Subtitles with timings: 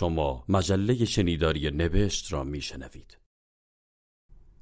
[0.00, 3.18] شما مجله شنیداری نوشت را میشنوید.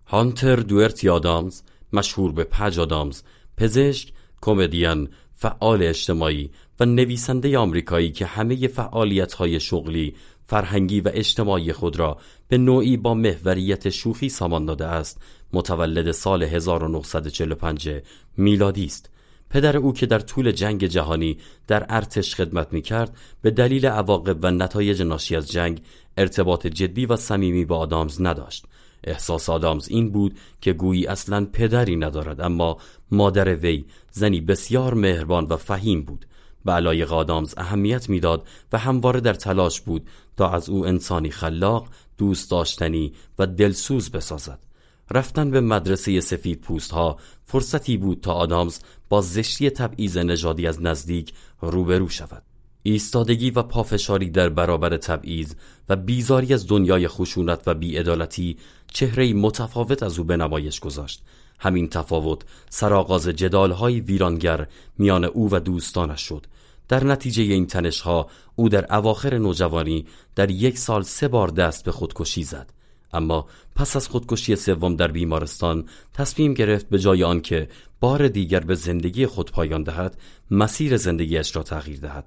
[0.07, 3.22] هانتر دوئرتی آدامز مشهور به پج آدامز
[3.56, 10.14] پزشک کمدین فعال اجتماعی و نویسنده آمریکایی که همه فعالیت های شغلی
[10.46, 12.18] فرهنگی و اجتماعی خود را
[12.48, 15.20] به نوعی با محوریت شوخی سامان داده است
[15.52, 17.91] متولد سال 1945
[18.36, 19.11] میلادی است.
[19.51, 24.39] پدر او که در طول جنگ جهانی در ارتش خدمت می کرد به دلیل عواقب
[24.43, 25.81] و نتایج ناشی از جنگ
[26.17, 28.64] ارتباط جدی و صمیمی با آدامز نداشت.
[29.05, 32.78] احساس آدامز این بود که گویی اصلا پدری ندارد اما
[33.10, 36.27] مادر وی زنی بسیار مهربان و فهیم بود.
[36.64, 41.88] به علایق آدامز اهمیت می‌داد و همواره در تلاش بود تا از او انسانی خلاق
[42.19, 44.67] دوست داشتنی و دلسوز بسازد.
[45.10, 50.82] رفتن به مدرسه سفید پوست ها فرصتی بود تا آدامز با زشتی تبعیض نژادی از
[50.82, 52.42] نزدیک روبرو شود.
[52.82, 55.54] ایستادگی و پافشاری در برابر تبعیض
[55.88, 58.56] و بیزاری از دنیای خشونت و بیعدالتی
[58.92, 61.22] چهره متفاوت از او به نمایش گذاشت.
[61.58, 64.66] همین تفاوت سرآغاز جدالهای ویرانگر
[64.98, 66.46] میان او و دوستانش شد.
[66.88, 71.92] در نتیجه این تنشها او در اواخر نوجوانی در یک سال سه بار دست به
[71.92, 72.72] خودکشی زد.
[73.12, 77.69] اما پس از خودکشی سوم در بیمارستان تصمیم گرفت به جای آنکه
[78.01, 80.20] بار دیگر به زندگی خود پایان دهد
[80.51, 82.25] مسیر زندگیش را تغییر دهد.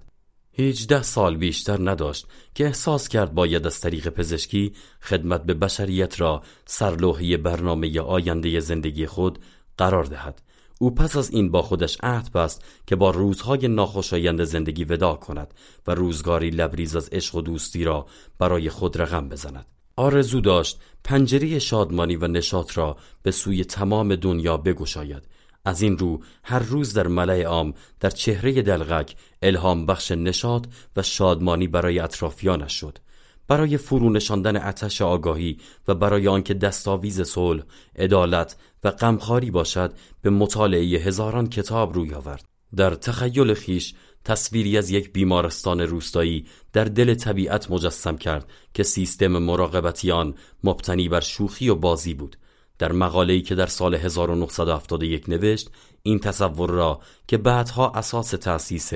[0.51, 6.41] هیچده سال بیشتر نداشت که احساس کرد باید از طریق پزشکی خدمت به بشریت را
[6.65, 9.39] سرلوحی برنامه آینده زندگی خود
[9.77, 10.41] قرار دهد.
[10.79, 15.53] او پس از این با خودش عهد بست که با روزهای ناخوشایند زندگی ودا کند
[15.87, 18.05] و روزگاری لبریز از عشق و دوستی را
[18.39, 19.65] برای خود رقم بزند.
[19.95, 25.23] آرزو داشت پنجره شادمانی و نشاط را به سوی تمام دنیا بگشاید.
[25.65, 31.01] از این رو هر روز در ملع عام در چهره دلغک الهام بخش نشاط و
[31.01, 32.97] شادمانی برای اطرافیانش شد.
[33.47, 37.63] برای فرو نشاندن آتش آگاهی و برای آنکه دستاویز صلح،
[37.95, 42.45] عدالت و غمخواری باشد به مطالعه هزاران کتاب روی آورد.
[42.75, 43.93] در تخیل خیش
[44.25, 50.33] تصویری از یک بیمارستان روستایی در دل طبیعت مجسم کرد که سیستم مراقبتی آن
[50.63, 52.37] مبتنی بر شوخی و بازی بود.
[52.79, 55.69] در مقاله‌ای که در سال 1971 نوشت
[56.03, 58.91] این تصور را که بعدها اساس تأسیس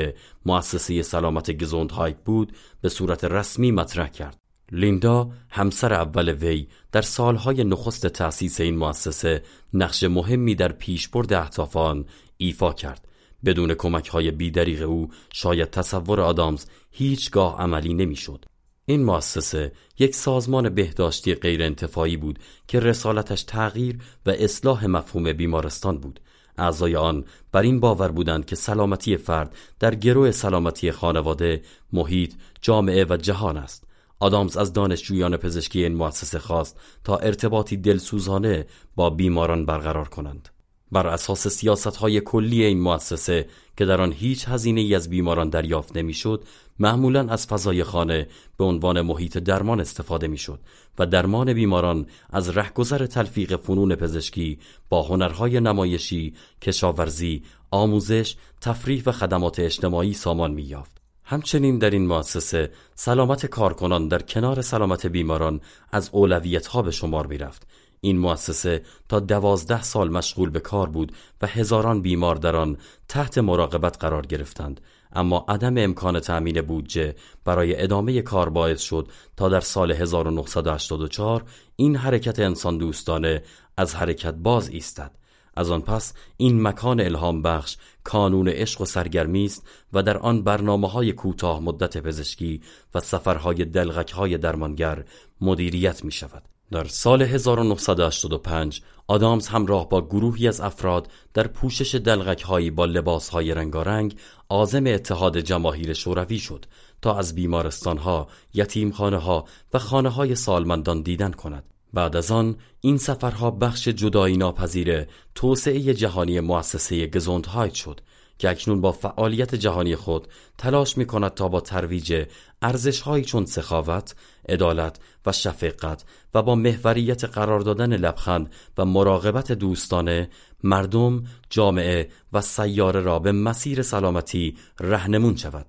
[0.46, 4.38] مؤسسه سلامت گزوندهایک بود به صورت رسمی مطرح کرد.
[4.72, 9.44] لیندا همسر اول وی در سالهای نخست تأسیس این مؤسسه
[9.74, 12.06] نقش مهمی در پیشبرد اهداف آن
[12.38, 13.08] ایفا کرد.
[13.46, 18.46] بدون کمک های بیدریق او شاید تصور آدامز هیچگاه عملی نمی‌شد.
[18.86, 25.98] این مؤسسه یک سازمان بهداشتی غیر انتفاعی بود که رسالتش تغییر و اصلاح مفهوم بیمارستان
[25.98, 26.20] بود.
[26.58, 31.62] اعضای آن بر این باور بودند که سلامتی فرد در گروه سلامتی خانواده،
[31.94, 33.84] محیط، جامعه و جهان است.
[34.20, 40.50] آدامز از دانشجویان پزشکی این مؤسسه خواست تا ارتباطی دلسوزانه با بیماران برقرار کنند.
[40.92, 43.48] بر اساس سیاست های کلی این مؤسسه
[43.78, 46.44] که در آن هیچ هزینه ای از بیماران دریافت نمی‌شد
[46.80, 50.60] معمولا از فضای خانه به عنوان محیط درمان استفاده می‌شد
[51.00, 54.60] و درمان بیماران از رهگذر تلفیق فنون پزشکی
[54.90, 61.02] با هنرهای نمایشی، کشاورزی، آموزش، تفریح و خدمات اجتماعی سامان می‌یافت.
[61.24, 67.28] همچنین در این مؤسسه سلامت کارکنان در کنار سلامت بیماران از اولویت ها به شمار
[67.28, 67.68] می رفت.
[68.06, 71.12] این مؤسسه تا دوازده سال مشغول به کار بود
[71.42, 72.78] و هزاران بیمار در آن
[73.08, 74.82] تحت مراقبت قرار گرفتند
[75.14, 77.16] اما عدم امکان تأمین بودجه
[77.46, 79.08] برای ادامه کار باعث شد
[79.38, 81.44] تا در سال 1984
[81.76, 83.44] این حرکت انسان دوستانه
[83.78, 85.12] از حرکت باز ایستد
[85.56, 90.44] از آن پس این مکان الهام بخش کانون عشق و سرگرمی است و در آن
[90.44, 92.62] برنامه های کوتاه مدت پزشکی
[92.96, 95.04] و سفرهای دلغک های درمانگر
[95.42, 96.55] مدیریت می شود.
[96.76, 103.30] در سال 1985 آدامز همراه با گروهی از افراد در پوشش دلغک هایی با لباس
[103.30, 104.16] های رنگارنگ
[104.50, 106.66] آزم اتحاد جماهیر شوروی شد
[107.02, 111.64] تا از بیمارستان ها، یتیم خانه ها و خانه های سالمندان دیدن کند.
[111.94, 115.06] بعد از آن این سفرها بخش جدایی ناپذیر
[115.36, 118.02] توسعه جهانی مؤسسه گزوندهایت شد
[118.38, 120.28] که اکنون با فعالیت جهانی خود
[120.58, 122.26] تلاش می کند تا با ترویج
[122.62, 124.16] ارزشهایی چون سخاوت،
[124.50, 130.30] عدالت و شفقت و با محوریت قرار دادن لبخند و مراقبت دوستانه
[130.64, 135.66] مردم، جامعه و سیاره را به مسیر سلامتی رهنمون شود.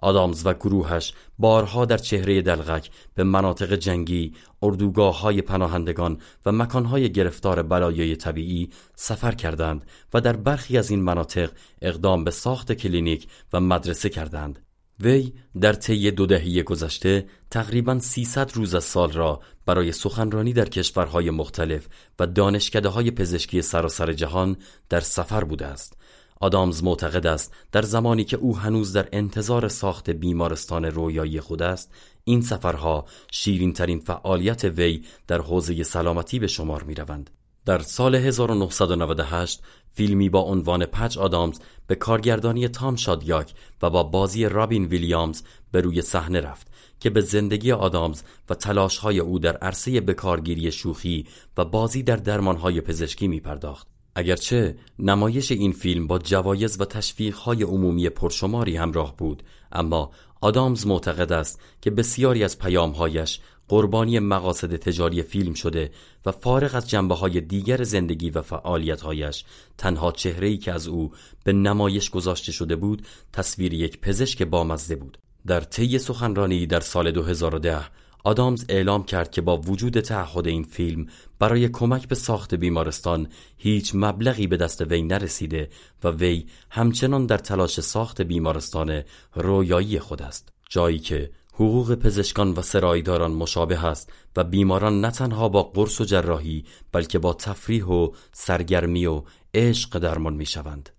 [0.00, 4.32] آدامز و گروهش بارها در چهره دلغک به مناطق جنگی،
[4.62, 11.02] اردوگاه های پناهندگان و مکانهای گرفتار بلایای طبیعی سفر کردند و در برخی از این
[11.02, 11.50] مناطق
[11.82, 14.58] اقدام به ساخت کلینیک و مدرسه کردند.
[15.00, 20.68] وی در طی دو دهه گذشته تقریبا 300 روز از سال را برای سخنرانی در
[20.68, 21.88] کشورهای مختلف
[22.18, 24.56] و دانشکده های پزشکی سراسر جهان
[24.88, 25.99] در سفر بوده است
[26.40, 31.90] آدامز معتقد است در زمانی که او هنوز در انتظار ساخت بیمارستان رویایی خود است
[32.24, 37.30] این سفرها شیرین ترین فعالیت وی در حوزه سلامتی به شمار می روند.
[37.64, 44.44] در سال 1998 فیلمی با عنوان پچ آدامز به کارگردانی تام شادیاک و با بازی
[44.44, 45.42] رابین ویلیامز
[45.72, 46.66] به روی صحنه رفت
[47.00, 51.26] که به زندگی آدامز و تلاشهای او در عرصه بکارگیری شوخی
[51.56, 53.99] و بازی در درمانهای پزشکی می پرداخت.
[54.20, 61.32] اگرچه نمایش این فیلم با جوایز و تشویقهای عمومی پرشماری همراه بود اما آدامز معتقد
[61.32, 65.90] است که بسیاری از پیامهایش قربانی مقاصد تجاری فیلم شده
[66.26, 69.44] و فارغ از جنبه های دیگر زندگی و فعالیتهایش
[69.78, 71.12] تنها چهره‌ای که از او
[71.44, 75.18] به نمایش گذاشته شده بود تصویر یک پزشک بامزه بود.
[75.46, 77.84] در طی سخنرانی در سال 2010
[78.24, 81.06] آدامز اعلام کرد که با وجود تعهد این فیلم
[81.38, 85.68] برای کمک به ساخت بیمارستان هیچ مبلغی به دست وی نرسیده
[86.04, 89.02] و وی همچنان در تلاش ساخت بیمارستان
[89.34, 95.48] رویایی خود است جایی که حقوق پزشکان و سرایداران مشابه است و بیماران نه تنها
[95.48, 99.22] با قرص و جراحی بلکه با تفریح و سرگرمی و
[99.54, 100.90] عشق درمان می شوند.